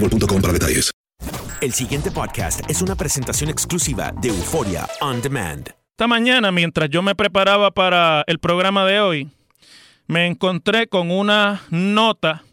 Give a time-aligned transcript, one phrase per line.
[0.00, 0.92] boostmobile.com para detalles.
[1.60, 5.70] El siguiente podcast es una presentación exclusiva de Euforia On Demand.
[5.92, 9.28] Esta mañana, mientras yo me preparaba para el programa de hoy,
[10.06, 12.44] me encontré con una nota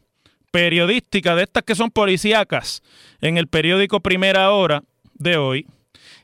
[0.51, 2.81] periodística de estas que son policíacas
[3.19, 4.83] en el periódico Primera Hora
[5.15, 5.67] de hoy,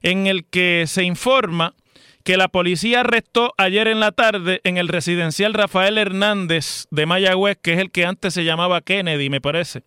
[0.01, 1.75] en el que se informa
[2.23, 7.57] que la policía arrestó ayer en la tarde en el residencial Rafael Hernández de Mayagüez,
[7.61, 9.83] que es el que antes se llamaba Kennedy, me parece,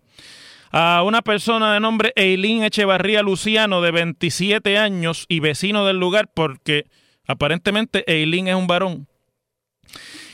[0.72, 6.30] a una persona de nombre Eileen Echevarría Luciano, de 27 años y vecino del lugar,
[6.32, 6.86] porque
[7.26, 9.06] aparentemente Eileen es un varón.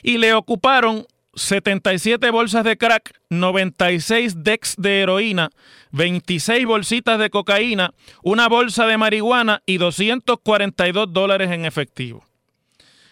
[0.03, 5.50] Y le ocuparon 77 bolsas de crack, 96 decks de heroína,
[5.91, 12.25] 26 bolsitas de cocaína, una bolsa de marihuana y 242 dólares en efectivo.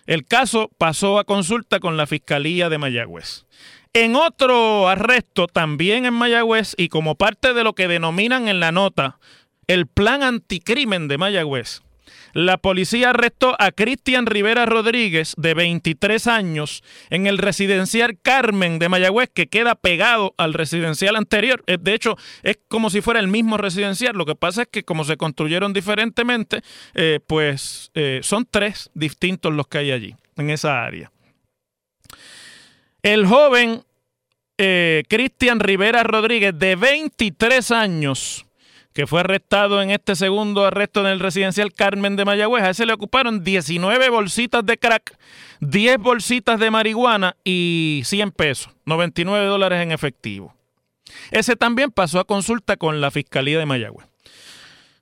[0.07, 3.47] El caso pasó a consulta con la Fiscalía de Mayagüez.
[3.99, 8.71] En otro arresto, también en Mayagüez, y como parte de lo que denominan en la
[8.71, 9.19] nota
[9.69, 11.81] el plan anticrimen de Mayagüez,
[12.34, 18.91] la policía arrestó a Cristian Rivera Rodríguez, de 23 años, en el residencial Carmen de
[18.91, 21.65] Mayagüez, que queda pegado al residencial anterior.
[21.67, 24.15] Eh, De hecho, es como si fuera el mismo residencial.
[24.15, 26.61] Lo que pasa es que como se construyeron diferentemente,
[26.93, 31.11] eh, pues eh, son tres distintos los que hay allí, en esa área.
[33.07, 33.86] El joven
[34.59, 38.47] eh, Cristian Rivera Rodríguez, de 23 años,
[38.93, 42.65] que fue arrestado en este segundo arresto en el residencial Carmen de Mayagüez.
[42.65, 45.19] A ese le ocuparon 19 bolsitas de crack,
[45.61, 50.55] 10 bolsitas de marihuana y 100 pesos, 99 dólares en efectivo.
[51.31, 54.06] Ese también pasó a consulta con la Fiscalía de Mayagüez.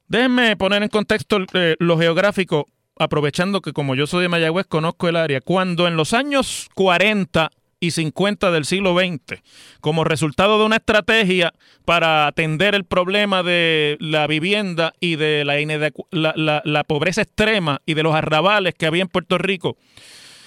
[0.09, 2.67] Déjenme poner en contexto eh, lo geográfico,
[2.99, 5.41] aprovechando que como yo soy de Mayagüez, conozco el área.
[5.41, 7.51] Cuando en los años 40
[7.87, 9.41] y 50 del siglo XX,
[9.81, 11.53] como resultado de una estrategia
[11.85, 18.03] para atender el problema de la vivienda y de la, la pobreza extrema y de
[18.03, 19.77] los arrabales que había en Puerto Rico,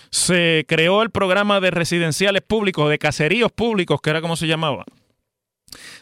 [0.09, 4.85] se creó el programa de residenciales públicos, de caseríos públicos, que era como se llamaba.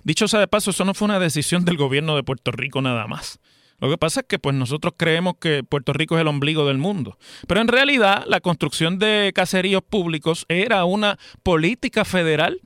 [0.03, 3.07] Dicho sea de paso, eso no fue una decisión del gobierno de Puerto Rico nada
[3.07, 3.39] más.
[3.79, 6.77] Lo que pasa es que pues nosotros creemos que Puerto Rico es el ombligo del
[6.77, 7.17] mundo.
[7.47, 12.61] Pero en realidad la construcción de caseríos públicos era una política federal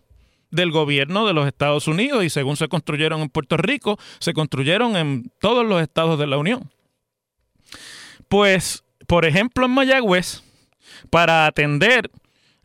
[0.52, 4.96] del gobierno de los Estados Unidos y según se construyeron en Puerto Rico, se construyeron
[4.96, 6.72] en todos los estados de la Unión.
[8.28, 10.44] Pues, por ejemplo, en Mayagüez,
[11.10, 12.12] para atender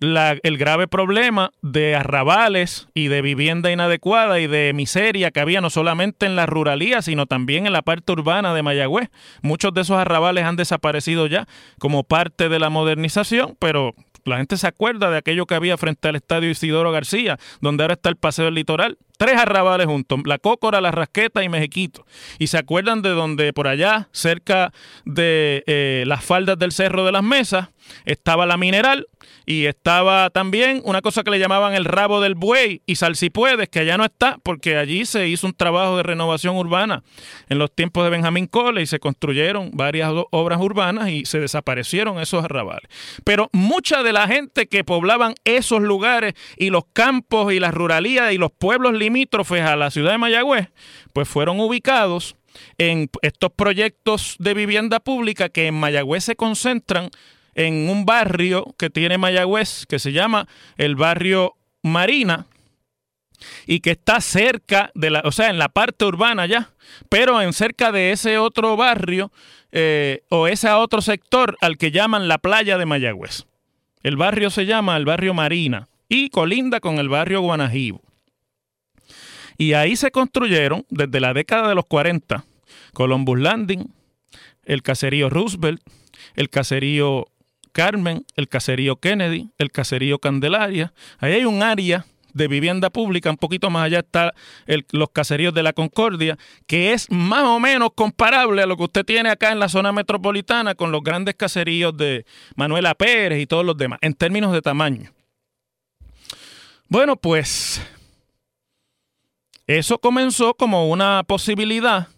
[0.00, 5.60] la- el grave problema de arrabales y de vivienda inadecuada y de miseria que había
[5.60, 9.10] no solamente en la ruralía, sino también en la parte urbana de Mayagüez.
[9.42, 11.46] Muchos de esos arrabales han desaparecido ya
[11.78, 13.94] como parte de la modernización, pero
[14.24, 17.94] la gente se acuerda de aquello que había frente al estadio Isidoro García, donde ahora
[17.94, 18.98] está el Paseo del Litoral.
[19.16, 22.04] Tres arrabales juntos, La Cócora, La Rasqueta y Mejequito.
[22.38, 24.72] Y se acuerdan de donde por allá, cerca
[25.04, 27.68] de eh, las faldas del Cerro de las Mesas,
[28.04, 29.06] estaba la Mineral
[29.46, 33.80] y estaba también una cosa que le llamaban el rabo del buey y Salsipuedes, que
[33.80, 37.02] allá no está, porque allí se hizo un trabajo de renovación urbana
[37.48, 42.20] en los tiempos de Benjamín Cole y se construyeron varias obras urbanas y se desaparecieron
[42.20, 42.88] esos arrabales.
[43.24, 48.32] Pero mucha de la gente que poblaban esos lugares y los campos y las ruralías
[48.32, 50.68] y los pueblos limítrofes a la ciudad de Mayagüez,
[51.12, 52.36] pues fueron ubicados
[52.78, 57.10] en estos proyectos de vivienda pública que en Mayagüez se concentran
[57.54, 62.46] en un barrio que tiene Mayagüez que se llama el barrio Marina
[63.66, 66.70] y que está cerca de la, o sea, en la parte urbana ya,
[67.08, 69.30] pero en cerca de ese otro barrio
[69.72, 73.44] eh, o ese otro sector al que llaman la playa de Mayagüez.
[74.02, 78.03] El barrio se llama el barrio Marina y colinda con el barrio Guanajibo.
[79.58, 82.44] Y ahí se construyeron desde la década de los 40
[82.92, 83.92] Columbus Landing,
[84.64, 85.80] el caserío Roosevelt,
[86.34, 87.26] el caserío
[87.72, 90.92] Carmen, el caserío Kennedy, el caserío Candelaria.
[91.18, 94.34] Ahí hay un área de vivienda pública, un poquito más allá está
[94.90, 96.36] los caseríos de la Concordia,
[96.66, 99.92] que es más o menos comparable a lo que usted tiene acá en la zona
[99.92, 104.60] metropolitana con los grandes caseríos de Manuela Pérez y todos los demás, en términos de
[104.60, 105.12] tamaño.
[106.88, 107.80] Bueno, pues
[109.66, 112.08] eso comenzó como una posibilidad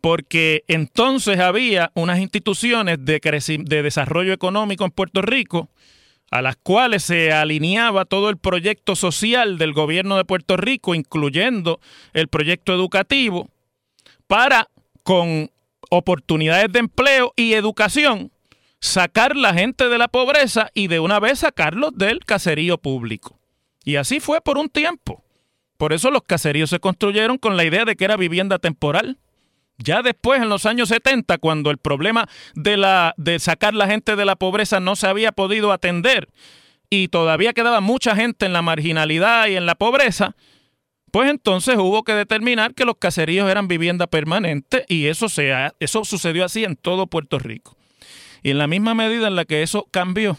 [0.00, 3.20] porque entonces había unas instituciones de,
[3.64, 5.68] de desarrollo económico en Puerto Rico
[6.30, 11.80] a las cuales se alineaba todo el proyecto social del gobierno de Puerto Rico, incluyendo
[12.12, 13.50] el proyecto educativo,
[14.28, 14.68] para,
[15.02, 15.50] con
[15.90, 18.30] oportunidades de empleo y educación,
[18.78, 23.40] sacar la gente de la pobreza y de una vez sacarlos del caserío público.
[23.84, 25.19] Y así fue por un tiempo.
[25.80, 29.16] Por eso los caseríos se construyeron con la idea de que era vivienda temporal.
[29.78, 34.14] Ya después, en los años 70, cuando el problema de, la, de sacar la gente
[34.14, 36.28] de la pobreza no se había podido atender
[36.90, 40.36] y todavía quedaba mucha gente en la marginalidad y en la pobreza,
[41.12, 45.50] pues entonces hubo que determinar que los caseríos eran vivienda permanente y eso, se
[45.80, 47.78] eso sucedió así en todo Puerto Rico.
[48.42, 50.36] Y en la misma medida en la que eso cambió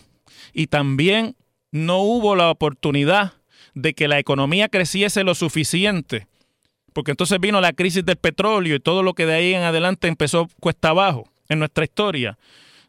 [0.54, 1.36] y también
[1.72, 3.41] no hubo la oportunidad
[3.74, 6.28] de que la economía creciese lo suficiente
[6.94, 10.08] porque entonces vino la crisis del petróleo y todo lo que de ahí en adelante
[10.08, 12.38] empezó cuesta abajo en nuestra historia,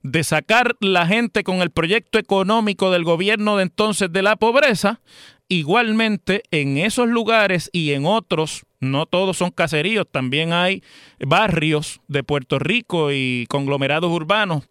[0.02, 5.00] de sacar la gente con el proyecto económico del gobierno de entonces de la pobreza,
[5.48, 10.82] igualmente en esos lugares y en otros, no todos son caseríos, también hay
[11.20, 14.68] barrios de Puerto Rico y conglomerados urbanos,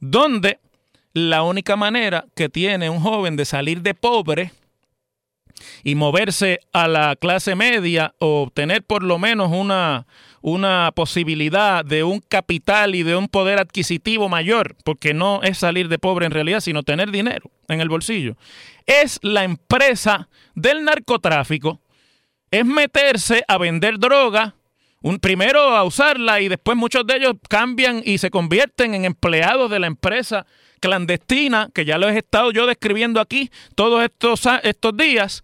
[0.00, 0.58] donde
[1.12, 4.52] la única manera que tiene un joven de salir de pobre
[5.82, 10.06] y moverse a la clase media o obtener por lo menos una,
[10.42, 15.88] una posibilidad de un capital y de un poder adquisitivo mayor, porque no es salir
[15.88, 18.36] de pobre en realidad, sino tener dinero en el bolsillo,
[18.86, 21.80] es la empresa del narcotráfico,
[22.50, 24.54] es meterse a vender droga,
[25.02, 29.70] un, primero a usarla y después muchos de ellos cambian y se convierten en empleados
[29.70, 30.46] de la empresa
[30.80, 35.42] clandestina, que ya lo he estado yo describiendo aquí todos estos, estos días,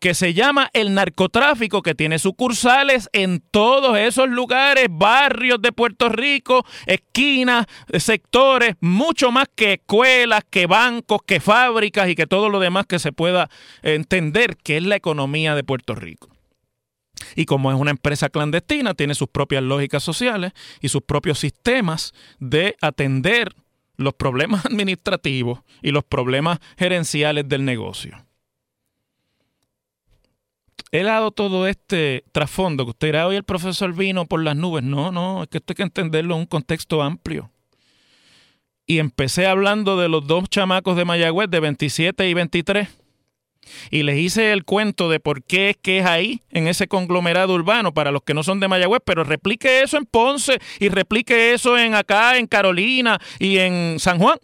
[0.00, 6.08] que se llama el narcotráfico, que tiene sucursales en todos esos lugares, barrios de Puerto
[6.08, 7.66] Rico, esquinas,
[7.98, 12.98] sectores, mucho más que escuelas, que bancos, que fábricas y que todo lo demás que
[12.98, 13.50] se pueda
[13.82, 16.27] entender que es la economía de Puerto Rico.
[17.34, 22.12] Y como es una empresa clandestina, tiene sus propias lógicas sociales y sus propios sistemas
[22.38, 23.54] de atender
[23.96, 28.24] los problemas administrativos y los problemas gerenciales del negocio.
[30.90, 34.82] He dado todo este trasfondo que usted dirá, hoy el profesor vino por las nubes.
[34.82, 37.50] No, no, es que esto hay que entenderlo en un contexto amplio.
[38.86, 42.88] Y empecé hablando de los dos chamacos de Mayagüez de 27 y 23
[43.90, 47.54] y les hice el cuento de por qué es que es ahí, en ese conglomerado
[47.54, 51.52] urbano, para los que no son de Mayagüez, pero replique eso en Ponce y replique
[51.52, 54.38] eso en acá, en Carolina y en San Juan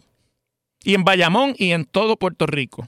[0.83, 2.87] y en Bayamón y en todo Puerto Rico.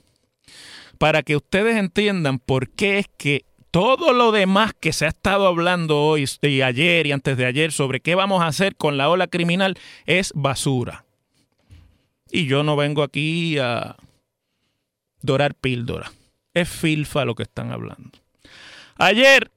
[0.97, 5.45] Para que ustedes entiendan por qué es que todo lo demás que se ha estado
[5.45, 9.09] hablando hoy y ayer y antes de ayer sobre qué vamos a hacer con la
[9.09, 11.05] ola criminal es basura.
[12.31, 13.95] Y yo no vengo aquí a
[15.21, 16.11] dorar píldora.
[16.57, 18.17] Es filfa lo que están hablando.
[18.97, 19.51] Ayer,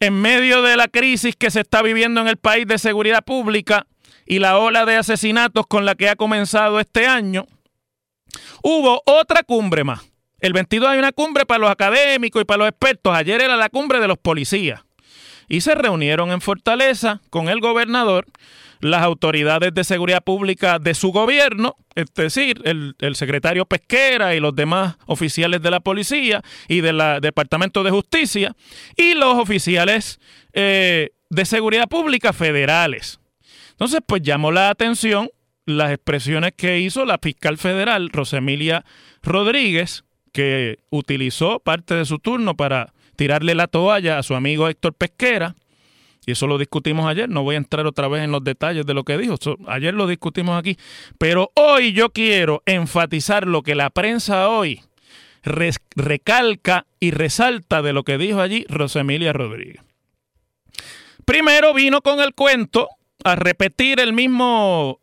[0.00, 3.86] en medio de la crisis que se está viviendo en el país de seguridad pública
[4.26, 7.46] y la ola de asesinatos con la que ha comenzado este año,
[8.62, 10.02] hubo otra cumbre más.
[10.40, 13.16] El 22 hay una cumbre para los académicos y para los expertos.
[13.16, 14.82] Ayer era la cumbre de los policías.
[15.48, 18.26] Y se reunieron en Fortaleza con el gobernador,
[18.80, 24.54] las autoridades de seguridad pública de su gobierno, es decir, el, secretario Pesquera y los
[24.54, 28.54] demás oficiales de la policía y del Departamento de Justicia,
[28.96, 30.20] y los oficiales
[30.52, 33.20] eh, de seguridad pública federales.
[33.70, 35.30] Entonces, pues llamó la atención
[35.66, 38.84] las expresiones que hizo la fiscal federal, Rosemilia
[39.22, 44.94] Rodríguez, que utilizó parte de su turno para tirarle la toalla a su amigo Héctor
[44.94, 45.56] Pesquera.
[46.28, 47.26] Y eso lo discutimos ayer.
[47.30, 49.36] No voy a entrar otra vez en los detalles de lo que dijo.
[49.66, 50.76] ayer lo discutimos aquí.
[51.16, 54.82] Pero hoy yo quiero enfatizar lo que la prensa hoy
[55.42, 59.80] recalca y resalta de lo que dijo allí Rosemilia Rodríguez.
[61.24, 62.90] Primero vino con el cuento
[63.24, 65.00] a repetir el mismo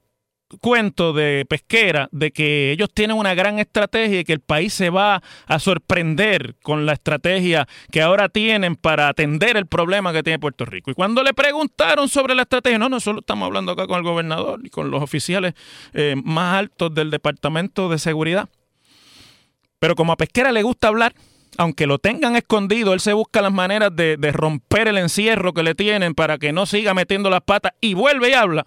[0.57, 4.89] cuento de pesquera de que ellos tienen una gran estrategia y que el país se
[4.89, 10.39] va a sorprender con la estrategia que ahora tienen para atender el problema que tiene
[10.39, 10.91] Puerto Rico.
[10.91, 14.03] Y cuando le preguntaron sobre la estrategia, no, no solo estamos hablando acá con el
[14.03, 15.53] gobernador y con los oficiales
[15.93, 18.49] eh, más altos del Departamento de Seguridad.
[19.79, 21.13] Pero como a Pesquera le gusta hablar,
[21.57, 25.63] aunque lo tengan escondido, él se busca las maneras de, de romper el encierro que
[25.63, 28.65] le tienen para que no siga metiendo las patas y vuelve y habla.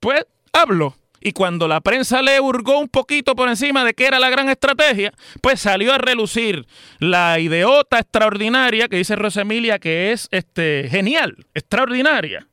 [0.00, 0.96] Pues hablo.
[1.26, 4.50] Y cuando la prensa le hurgó un poquito por encima de qué era la gran
[4.50, 6.66] estrategia, pues salió a relucir
[6.98, 12.46] la ideota extraordinaria que dice Rosemilia que es este, genial, extraordinaria,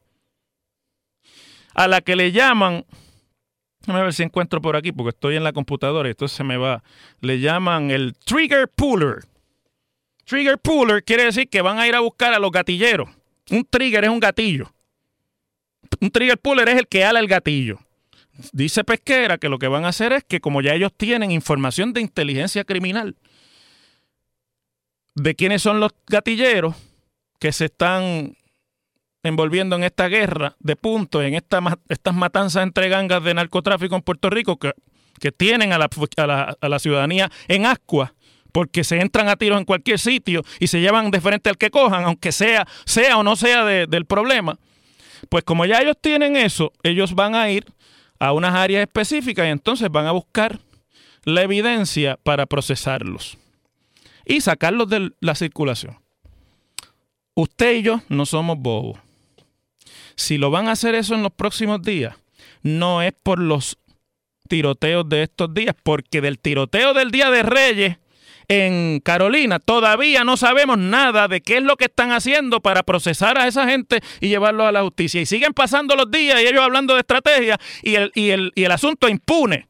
[1.74, 2.86] a la que le llaman,
[3.82, 6.56] déjame ver si encuentro por aquí porque estoy en la computadora y entonces se me
[6.56, 6.82] va,
[7.20, 9.26] le llaman el trigger puller.
[10.24, 13.10] Trigger puller quiere decir que van a ir a buscar a los gatilleros.
[13.50, 14.72] Un trigger es un gatillo.
[16.00, 17.80] Un trigger puller es el que ala el gatillo.
[18.54, 21.94] Dice Pesquera que lo que van a hacer es que como ya ellos tienen información
[21.94, 23.16] de inteligencia criminal
[25.16, 26.76] de quiénes son los gatilleros
[27.40, 28.38] que se están
[29.24, 34.02] envolviendo en esta guerra de puntos, en esta, estas matanzas entre gangas de narcotráfico en
[34.02, 34.72] Puerto Rico que,
[35.20, 35.90] que tienen a la,
[36.60, 38.14] a, la, ciudadanía en ascua
[38.52, 41.70] porque se entran a tiros en cualquier sitio y se llevan de frente al que
[41.70, 44.58] cojan, aunque sea, sea o no sea del problema.
[45.30, 47.66] Pues como ya ellos tienen eso, ellos van a ir
[48.22, 50.60] a unas áreas específicas y entonces van a buscar
[51.24, 53.40] la evidencia para procesarlos
[54.24, 55.98] y sacarlos de la circulación.
[57.34, 59.00] Usted y yo no somos bobos.
[60.16, 62.16] Si lo van a hacer eso en los próximos días,
[62.62, 63.80] no es por los
[64.48, 67.98] tiroteos de estos días, porque del tiroteo del Día de Reyes
[68.52, 69.60] en Carolina.
[69.60, 73.66] Todavía no sabemos nada de qué es lo que están haciendo para procesar a esa
[73.66, 75.22] gente y llevarlo a la justicia.
[75.22, 78.66] Y siguen pasando los días y ellos hablando de estrategia y el, y el, y
[78.66, 79.68] el asunto impune.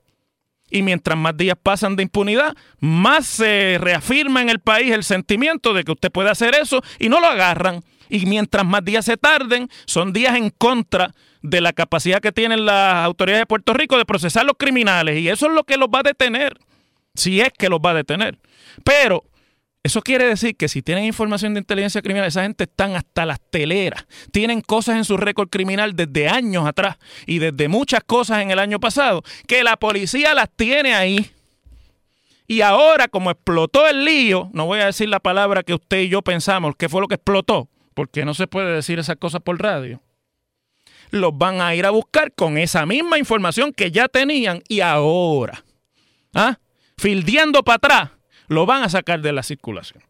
[0.71, 5.75] Y mientras más días pasan de impunidad, más se reafirma en el país el sentimiento
[5.75, 7.83] de que usted puede hacer eso y no lo agarran.
[8.09, 12.65] Y mientras más días se tarden, son días en contra de la capacidad que tienen
[12.65, 15.19] las autoridades de Puerto Rico de procesar los criminales.
[15.19, 16.57] Y eso es lo que los va a detener,
[17.15, 18.39] si es que los va a detener.
[18.83, 19.25] Pero
[19.83, 23.39] eso quiere decir que si tienen información de inteligencia criminal, esa gente están hasta las
[23.49, 24.05] teleras.
[24.31, 28.59] Tienen cosas en su récord criminal desde años atrás y desde muchas cosas en el
[28.59, 31.31] año pasado, que la policía las tiene ahí.
[32.47, 36.09] Y ahora, como explotó el lío, no voy a decir la palabra que usted y
[36.09, 39.59] yo pensamos, que fue lo que explotó, porque no se puede decir esas cosas por
[39.59, 40.01] radio.
[41.09, 45.63] Los van a ir a buscar con esa misma información que ya tenían y ahora,
[46.35, 46.59] ¿ah?
[47.01, 48.11] Fildeando para atrás
[48.47, 50.03] lo van a sacar de la circulación.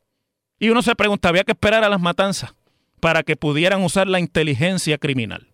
[0.60, 2.53] Y uno se pregunta, había que esperar a las matanzas
[3.00, 5.48] para que pudieran usar la inteligencia criminal.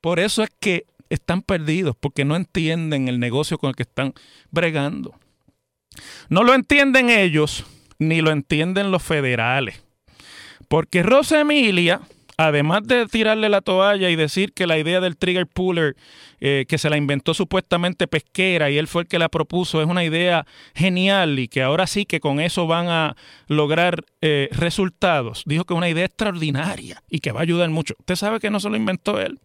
[0.00, 4.14] Por eso es que están perdidos, porque no entienden el negocio con el que están
[4.50, 5.18] bregando.
[6.28, 7.64] No lo entienden ellos,
[7.98, 9.82] ni lo entienden los federales.
[10.68, 12.00] Porque Rosa Emilia
[12.36, 15.96] además de tirarle la toalla y decir que la idea del trigger puller,
[16.40, 19.88] eh, que se la inventó supuestamente pesquera y él fue el que la propuso, es
[19.88, 25.42] una idea genial y que ahora sí que con eso van a lograr eh, resultados.
[25.46, 27.94] Dijo que es una idea extraordinaria y que va a ayudar mucho.
[27.98, 29.38] Usted sabe que no se lo inventó él,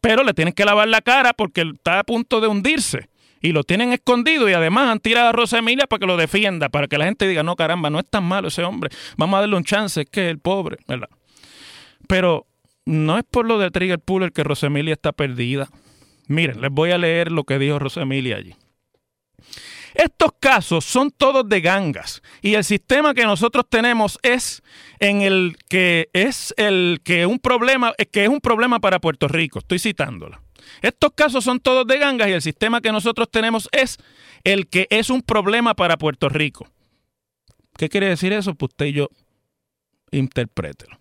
[0.00, 3.08] pero le tienen que lavar la cara porque está a punto de hundirse.
[3.42, 6.70] Y lo tienen escondido y además han tirado a Rosa Emilia para que lo defienda,
[6.70, 9.40] para que la gente diga, no, caramba, no es tan malo ese hombre, vamos a
[9.40, 11.10] darle un chance, es que el pobre, ¿verdad?
[12.08, 12.46] Pero
[12.84, 15.68] no es por lo de Trigger Puller que Rosemilia está perdida.
[16.28, 18.54] Miren, les voy a leer lo que dijo Rosemilia allí.
[19.94, 24.62] Estos casos son todos de gangas y el sistema que nosotros tenemos es
[24.98, 29.60] en el que es el que un problema que es un problema para Puerto Rico.
[29.60, 30.42] Estoy citándola.
[30.82, 33.96] Estos casos son todos de gangas y el sistema que nosotros tenemos es
[34.44, 36.68] el que es un problema para Puerto Rico.
[37.78, 38.54] ¿Qué quiere decir eso?
[38.54, 39.08] Pues usted y yo
[40.10, 40.98] interprételo.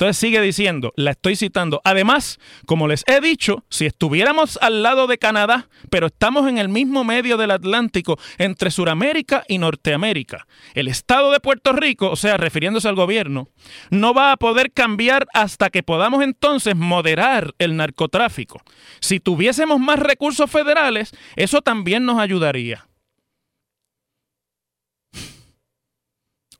[0.00, 1.82] Entonces sigue diciendo, la estoy citando.
[1.84, 6.70] Además, como les he dicho, si estuviéramos al lado de Canadá, pero estamos en el
[6.70, 12.38] mismo medio del Atlántico entre Sudamérica y Norteamérica, el Estado de Puerto Rico, o sea,
[12.38, 13.50] refiriéndose al gobierno,
[13.90, 18.62] no va a poder cambiar hasta que podamos entonces moderar el narcotráfico.
[19.00, 22.86] Si tuviésemos más recursos federales, eso también nos ayudaría.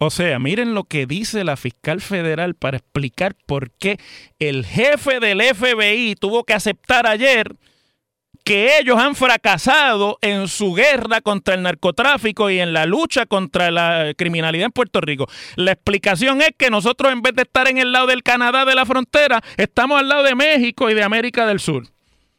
[0.03, 3.99] O sea, miren lo que dice la fiscal federal para explicar por qué
[4.39, 7.55] el jefe del FBI tuvo que aceptar ayer
[8.43, 13.71] que ellos han fracasado en su guerra contra el narcotráfico y en la lucha contra
[13.71, 15.29] la criminalidad en Puerto Rico.
[15.57, 18.75] La explicación es que nosotros en vez de estar en el lado del Canadá de
[18.75, 21.85] la frontera, estamos al lado de México y de América del Sur.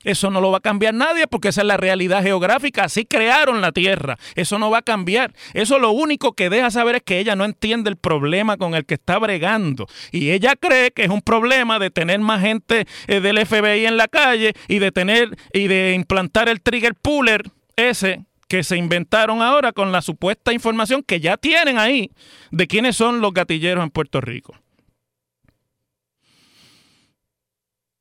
[0.04, 2.86] Eso no lo va a cambiar nadie porque esa es la realidad geográfica.
[2.86, 4.18] Así crearon la Tierra.
[4.36, 5.34] Eso no va a cambiar.
[5.54, 8.86] Eso lo único que deja saber es que ella no entiende el problema con el
[8.86, 9.88] que está bregando.
[10.12, 13.98] Y ella cree que es un problema de tener más gente eh, del FBI en
[13.98, 17.44] la calle y de tener y de implantar el trigger puller
[17.76, 22.12] ese que se inventaron ahora con la supuesta información que ya tienen ahí
[22.52, 24.56] de quiénes son los gatilleros en Puerto Rico.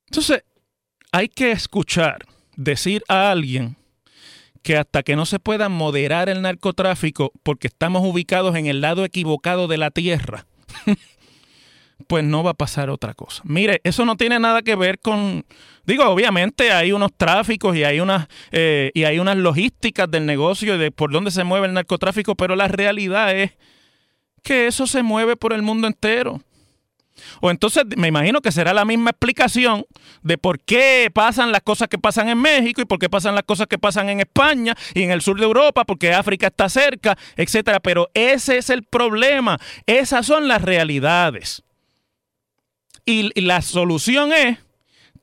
[0.07, 0.43] Entonces,
[1.13, 2.27] hay que escuchar
[2.57, 3.77] decir a alguien
[4.63, 9.05] que hasta que no se pueda moderar el narcotráfico porque estamos ubicados en el lado
[9.05, 10.47] equivocado de la tierra,
[12.07, 13.43] pues no va a pasar otra cosa.
[13.45, 15.47] Mire, eso no tiene nada que ver con,
[15.85, 20.75] digo, obviamente hay unos tráficos y hay unas eh, y hay unas logísticas del negocio
[20.75, 23.53] y de por dónde se mueve el narcotráfico, pero la realidad es
[24.43, 26.43] que eso se mueve por el mundo entero.
[27.41, 29.85] O entonces me imagino que será la misma explicación
[30.23, 33.45] de por qué pasan las cosas que pasan en México y por qué pasan las
[33.45, 37.17] cosas que pasan en España y en el sur de Europa, porque África está cerca,
[37.37, 37.81] etcétera.
[37.81, 39.59] Pero ese es el problema.
[39.87, 41.63] Esas son las realidades.
[43.05, 44.59] Y, la solución es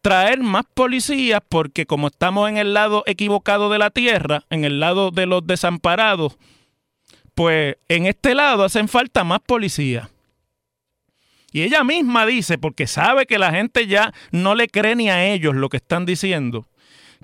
[0.02, 4.80] traer más policías porque como estamos en el lado equivocado de la tierra, en el
[4.80, 6.38] lado de los desamparados,
[7.36, 10.10] pues en este lado hacen falta más policías.
[11.58, 15.26] Y ella misma dice, porque sabe que la gente ya no le cree ni a
[15.26, 16.68] ellos lo que están diciendo,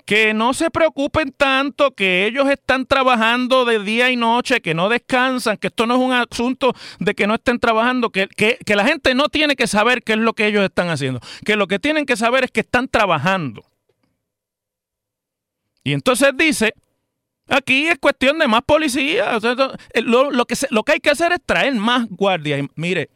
[0.06, 4.88] que no se preocupen tanto, que ellos están trabajando de día y noche, que no
[4.88, 8.74] descansan, que esto no es un asunto de que no estén trabajando, que, que, que
[8.74, 11.68] la gente no tiene que saber qué es lo que ellos están haciendo, que lo
[11.68, 13.64] que tienen que saber es que están trabajando.
[15.84, 16.74] Y entonces dice,
[17.46, 19.38] aquí es cuestión de más policía,
[20.02, 22.66] lo, lo, que lo que hay que hacer es traer más guardias.
[22.74, 23.10] mire,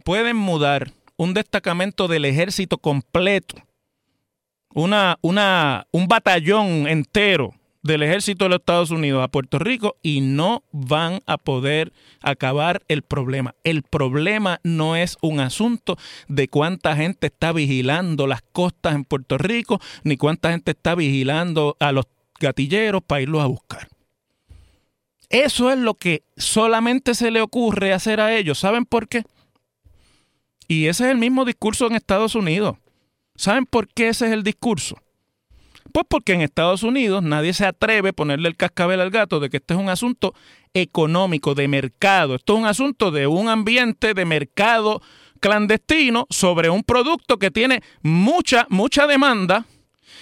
[0.00, 3.56] pueden mudar un destacamento del ejército completo,
[4.72, 10.20] una, una, un batallón entero del ejército de los Estados Unidos a Puerto Rico y
[10.20, 13.54] no van a poder acabar el problema.
[13.64, 15.96] El problema no es un asunto
[16.28, 21.76] de cuánta gente está vigilando las costas en Puerto Rico, ni cuánta gente está vigilando
[21.80, 22.06] a los
[22.38, 23.88] gatilleros para irlos a buscar.
[25.30, 28.58] Eso es lo que solamente se le ocurre hacer a ellos.
[28.58, 29.22] ¿Saben por qué?
[30.70, 32.76] Y ese es el mismo discurso en Estados Unidos.
[33.34, 34.96] ¿Saben por qué ese es el discurso?
[35.92, 39.50] Pues porque en Estados Unidos nadie se atreve a ponerle el cascabel al gato de
[39.50, 40.32] que este es un asunto
[40.72, 42.36] económico, de mercado.
[42.36, 45.02] Esto es un asunto de un ambiente de mercado
[45.40, 49.66] clandestino sobre un producto que tiene mucha, mucha demanda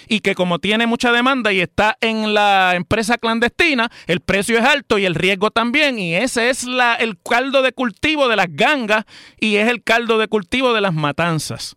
[0.07, 4.65] y que como tiene mucha demanda y está en la empresa clandestina, el precio es
[4.65, 5.99] alto y el riesgo también.
[5.99, 6.65] Y ese es
[6.99, 9.05] el caldo de cultivo de las gangas
[9.39, 11.75] y es el caldo de cultivo de las matanzas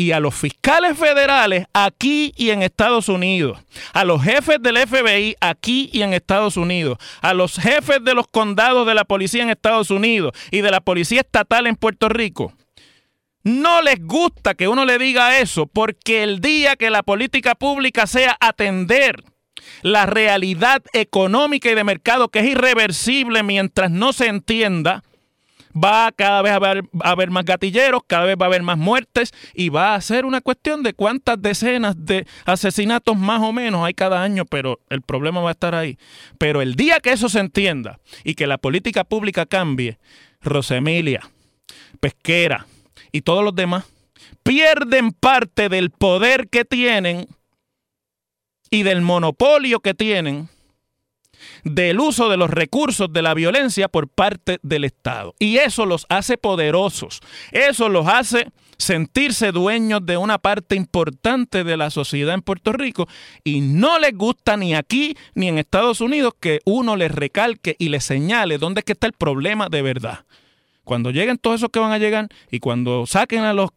[0.00, 3.58] y a los fiscales federales aquí y en Estados Unidos,
[3.92, 8.26] a los jefes del FBI aquí y en Estados Unidos, a los jefes de los
[8.26, 12.54] condados de la policía en Estados Unidos y de la policía estatal en Puerto Rico,
[13.42, 18.06] no les gusta que uno le diga eso porque el día que la política pública
[18.06, 19.24] sea atender
[19.82, 25.02] la realidad económica y de mercado que es irreversible mientras no se entienda,
[25.72, 29.68] va cada vez a haber, más gatilleros, cada vez va a haber más muertes y
[29.68, 34.22] va a ser una cuestión de cuántas decenas de asesinatos más o menos hay cada
[34.22, 35.98] año, pero el problema va a estar ahí.
[36.38, 39.98] Pero el día que eso se entienda y que la política pública cambie,
[40.42, 41.28] Rosemilia,
[42.00, 42.66] Pesquera,
[43.12, 43.84] y todos los demás
[44.42, 47.26] pierden parte del poder que tienen
[48.70, 50.48] y del monopolio que tienen
[51.64, 55.34] del uso de los recursos de la violencia por parte del Estado.
[55.38, 57.20] Y eso los hace poderosos,
[57.52, 63.06] eso los hace sentirse dueños de una parte importante de la sociedad en Puerto Rico
[63.44, 67.90] y no les gusta ni aquí ni en Estados Unidos que uno les recalque y
[67.90, 70.24] les señale dónde está el problema de verdad.
[70.90, 73.70] Cuando lleguen todos esos que van a llegar y cuando saquen a los,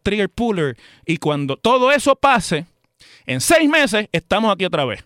[0.00, 2.66] trigger pullers y cuando todo eso pase,
[3.26, 5.04] en seis meses estamos aquí otra vez.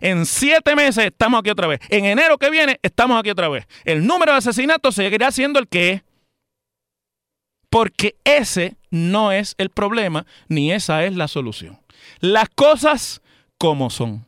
[0.00, 1.78] En siete meses estamos aquí otra vez.
[1.88, 3.68] En enero que viene estamos aquí otra vez.
[3.84, 6.02] El número de asesinatos seguirá siendo el que es.
[7.70, 11.78] Porque ese no es el problema ni esa es la solución.
[12.18, 13.22] Las cosas
[13.56, 14.27] como son.